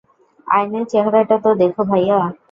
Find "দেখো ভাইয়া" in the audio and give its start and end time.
1.61-2.19